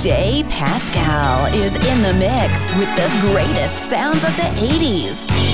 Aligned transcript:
DJ 0.00 0.48
Pascal 0.48 1.44
is 1.54 1.74
in 1.74 2.00
the 2.00 2.14
mix 2.14 2.74
with 2.76 2.88
the 2.96 3.18
greatest 3.20 3.78
sounds 3.78 4.24
of 4.24 4.34
the 4.36 4.66
80s. 4.66 5.49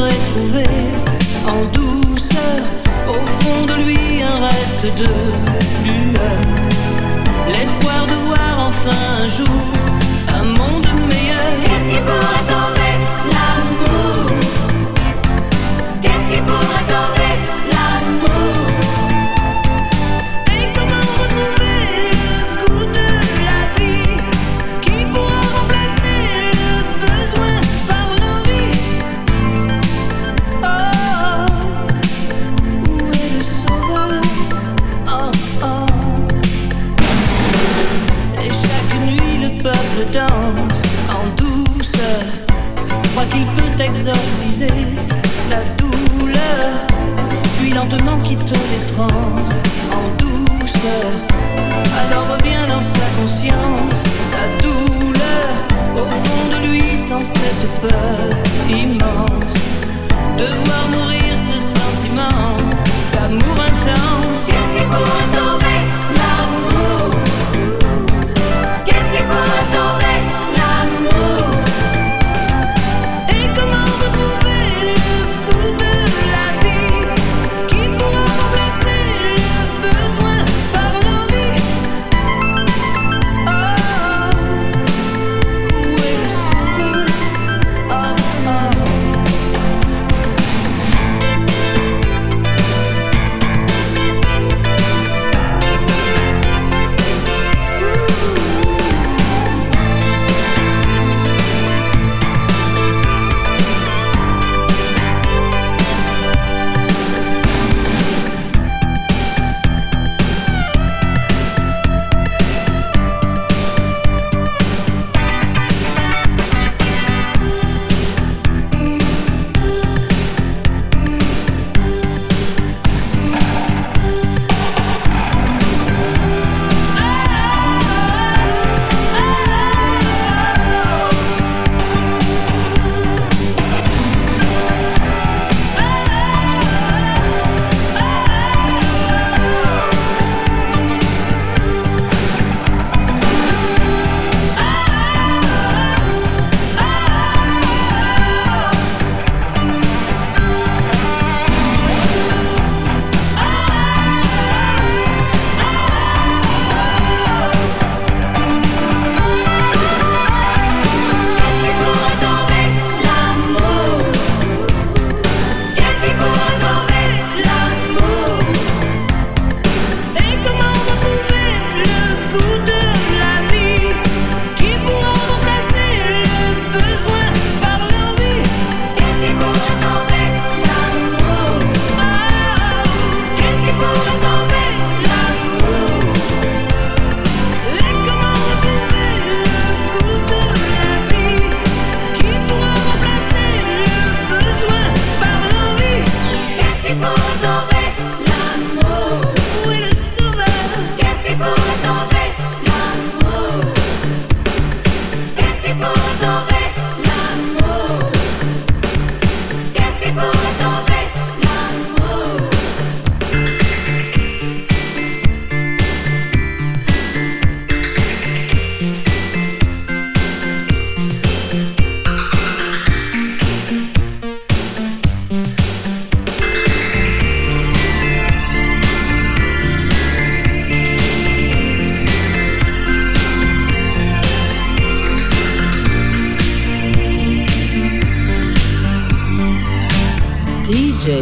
devrait 0.00 0.18
trouver 0.34 0.64
en 1.46 1.64
douceur 1.72 2.60
au 3.08 3.26
fond 3.26 3.66
de 3.66 3.82
lui 3.84 4.22
un 4.22 4.46
reste 4.46 4.98
de 4.98 5.08
lueur. 5.84 6.40
L'espoir 7.48 8.06
de 8.06 8.26
voir 8.26 8.68
enfin 8.68 9.24
un 9.24 9.28
jour 9.28 9.60
un 10.28 10.44
monde 10.44 10.86
meilleur. 11.08 11.52
Qu'est-ce 11.64 11.94
qui 11.94 12.00
pourrait 12.02 12.44
sauver 12.48 12.79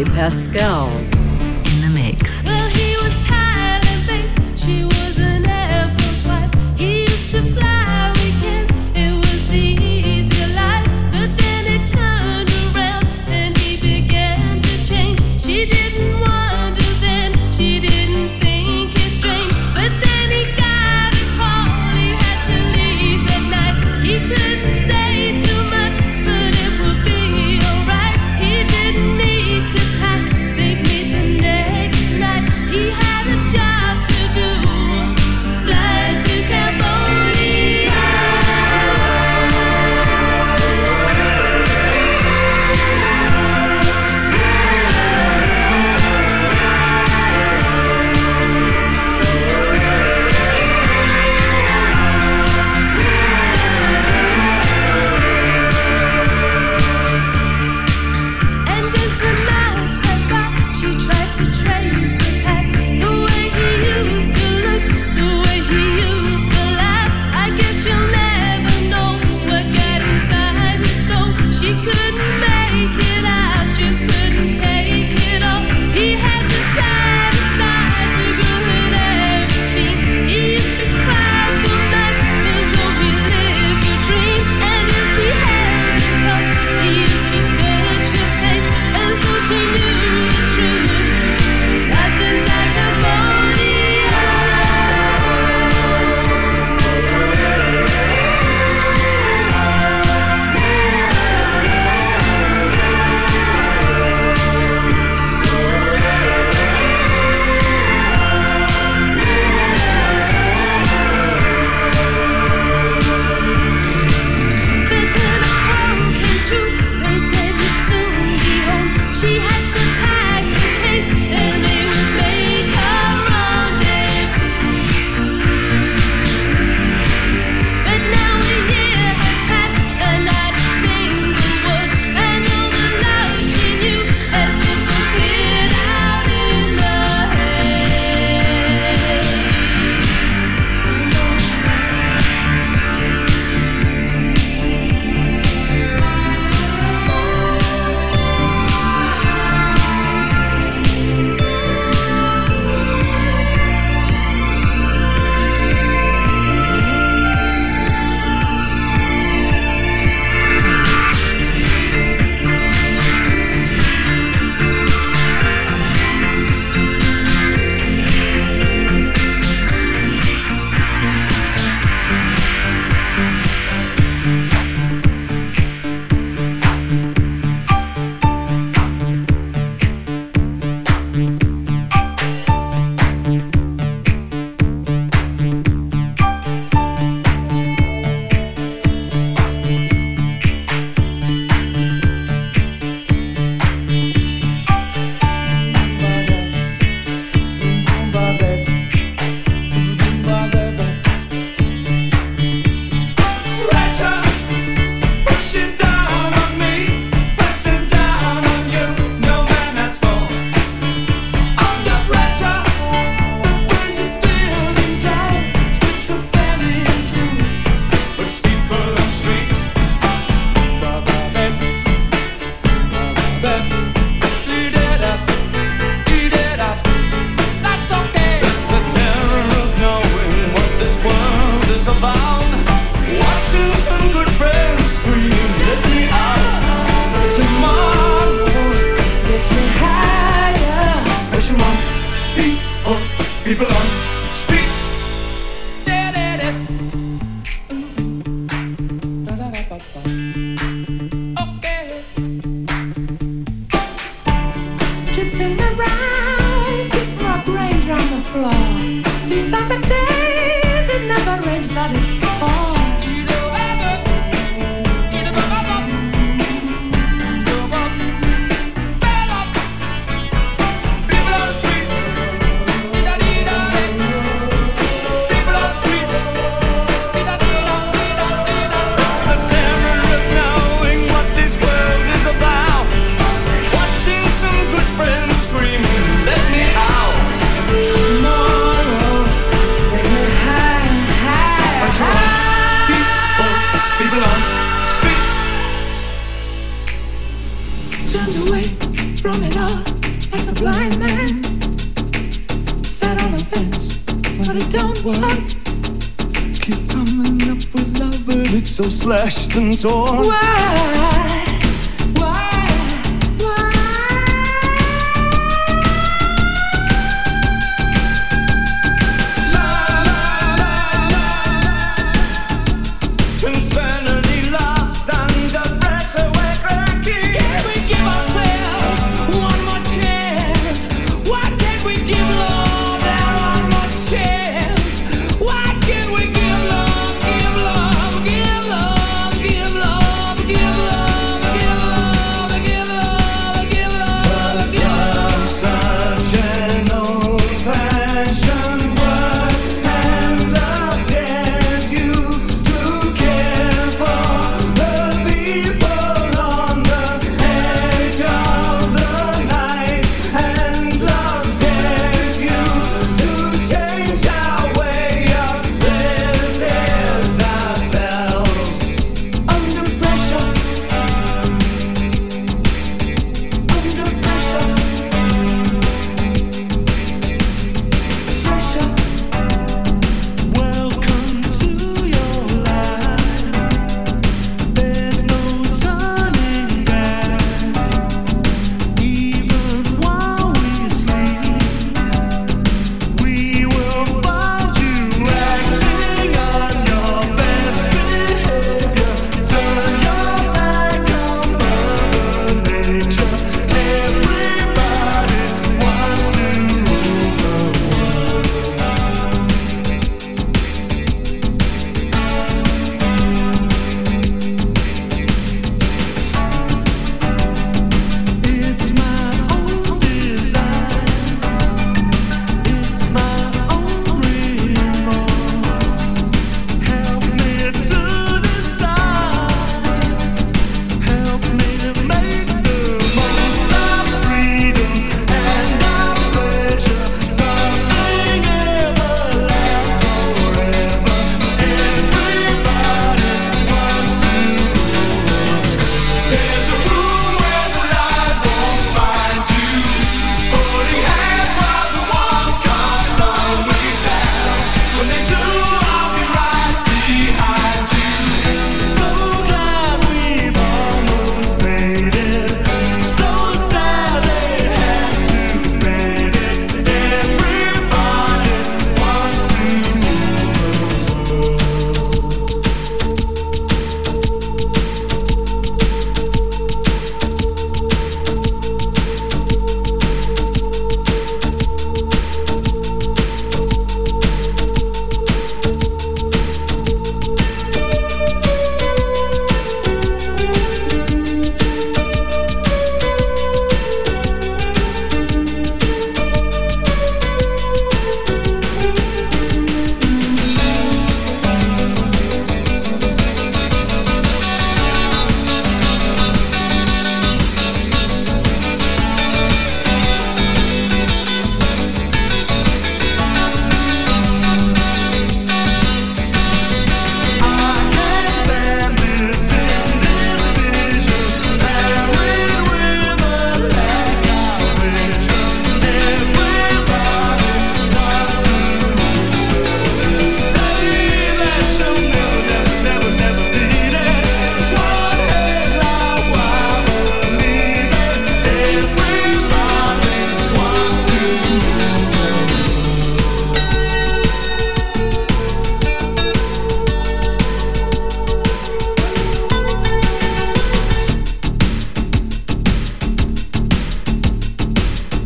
Pascal. 0.05 1.08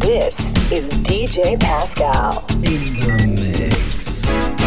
This 0.03 0.37
is 0.73 0.93
DJ 1.05 1.61
Pascal. 1.61 2.45
In 2.55 2.93
the 2.93 3.37
mix. 3.41 4.62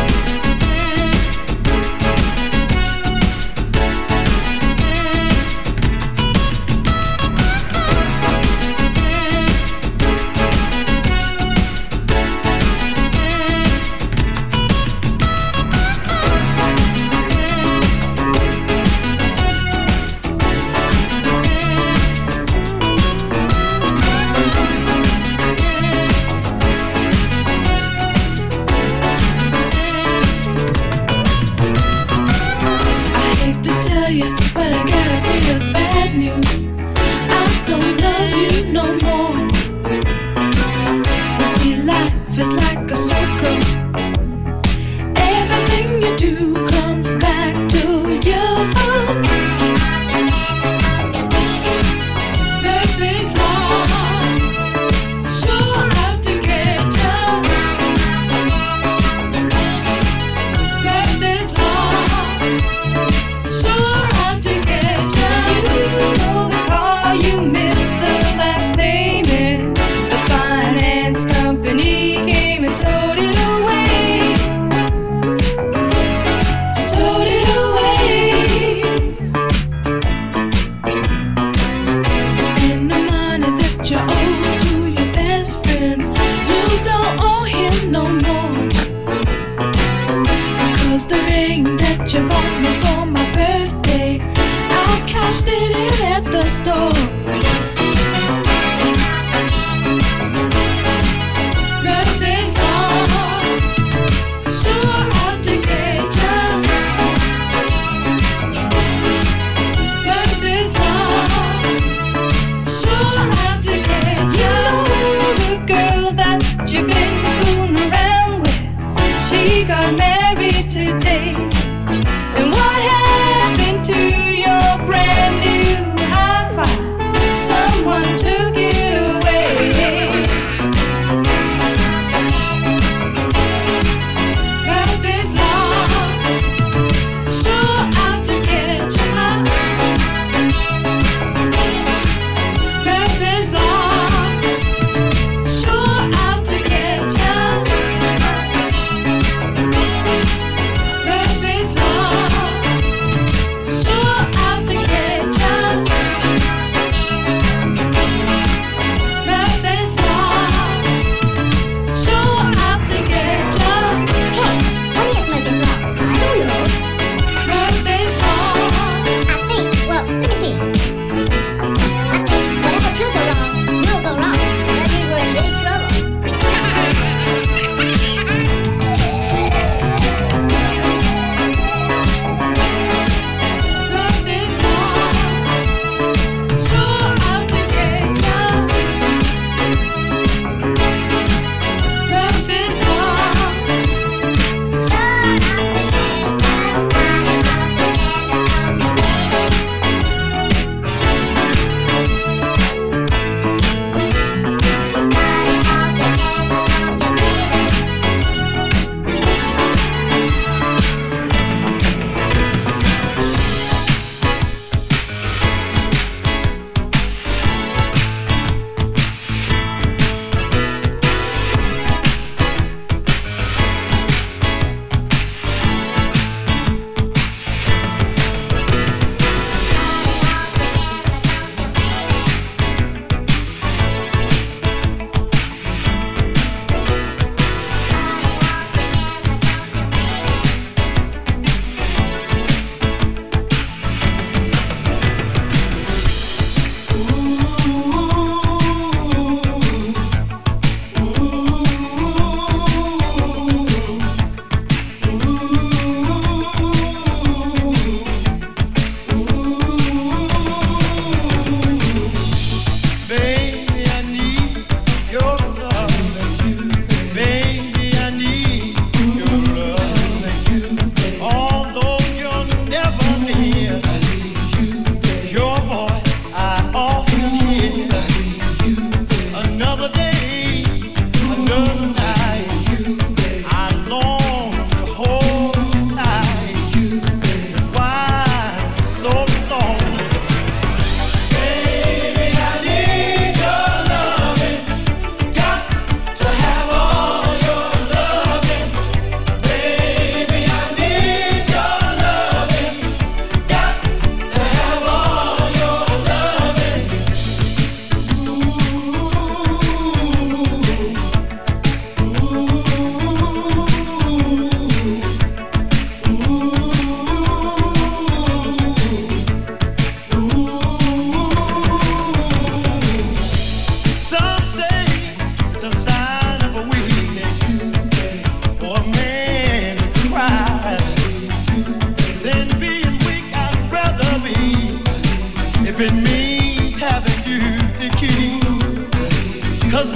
if 335.78 335.82
it 335.82 335.94
means 335.94 336.78
having 336.78 337.22
you 337.26 337.42
to 337.76 337.90
keep. 337.98 339.72
Cause 339.72 339.92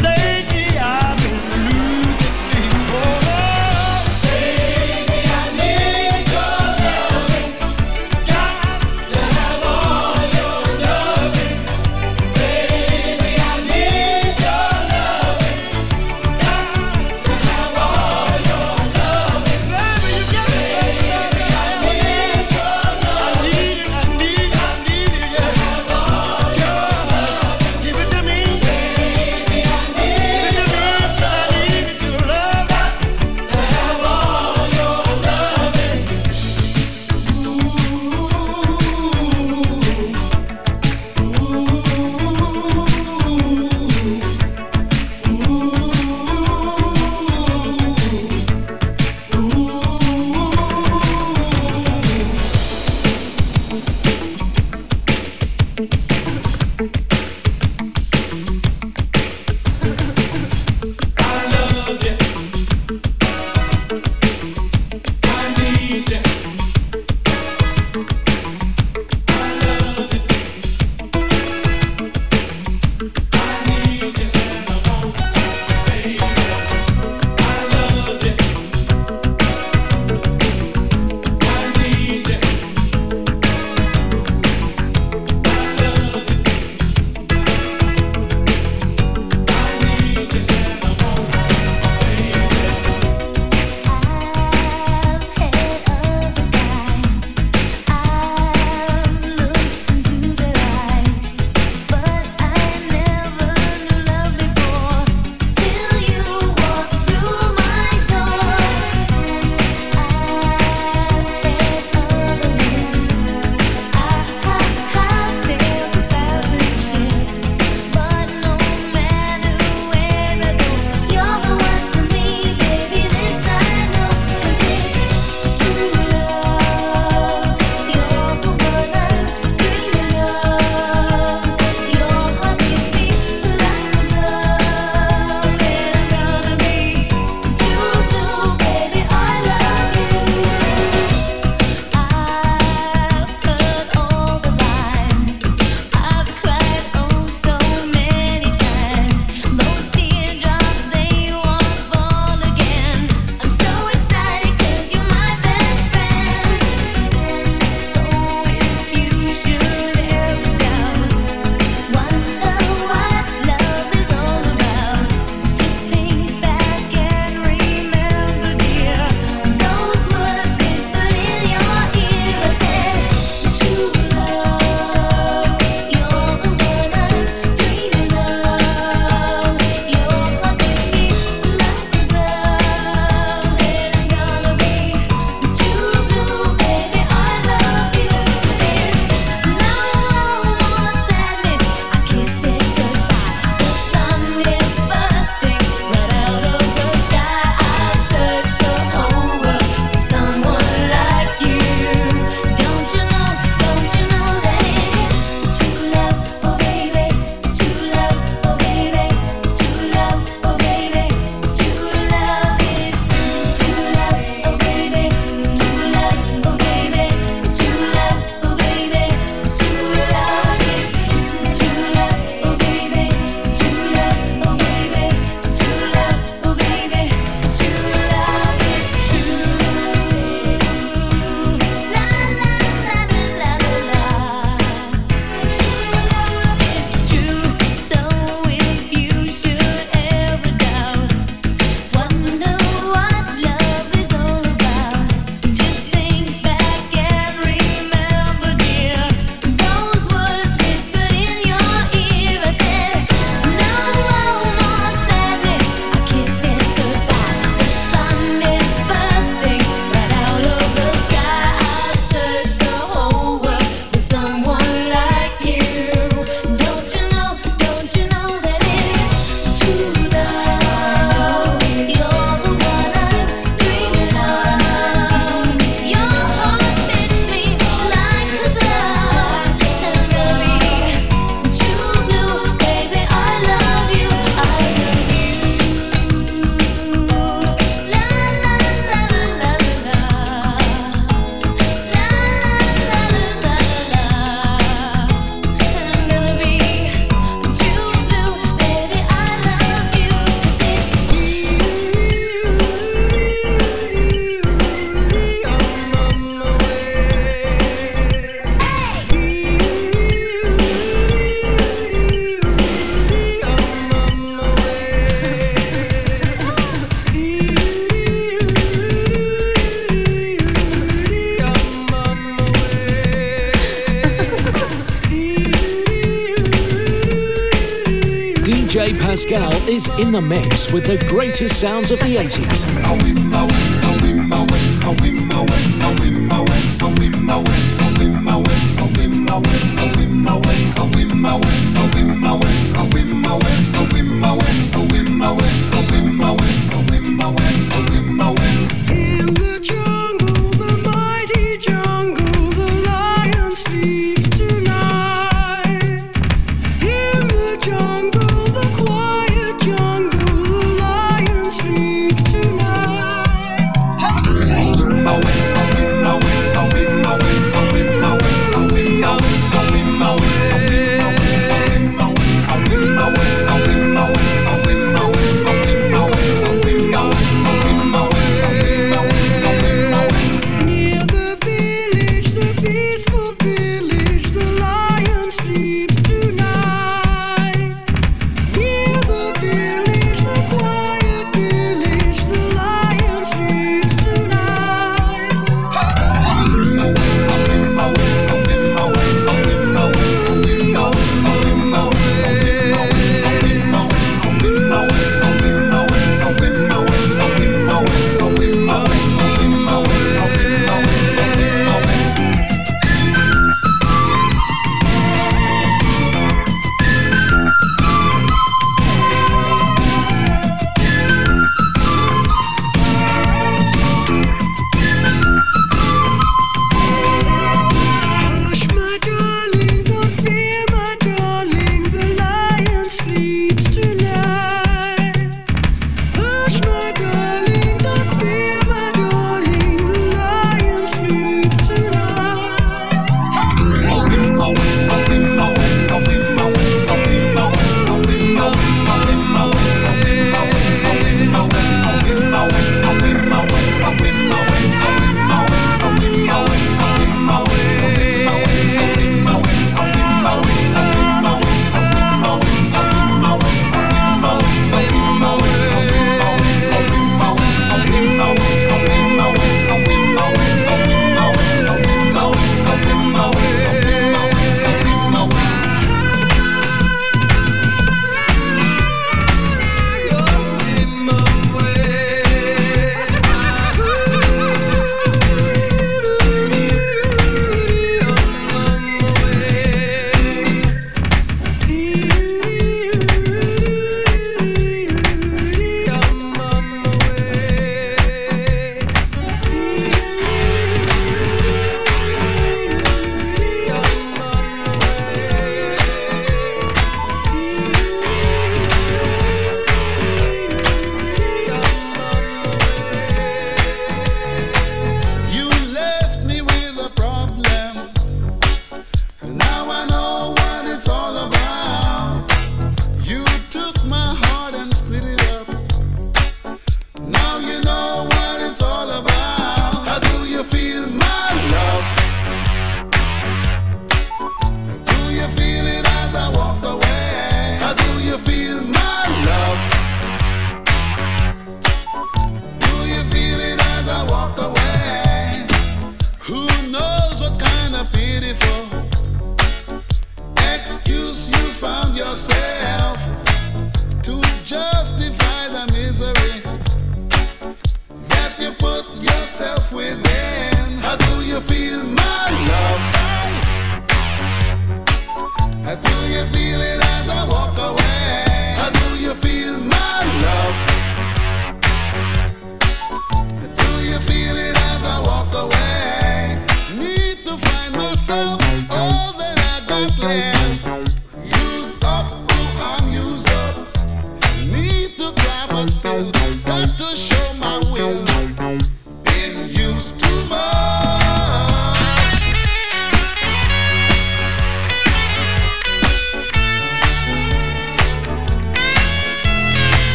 in 329.99 330.11
the 330.13 330.21
mix 330.21 330.71
with 330.71 330.85
the 330.85 330.97
greatest 331.07 331.59
sounds 331.59 331.91
of 331.91 331.99
the 331.99 332.15
80s. 332.15 333.68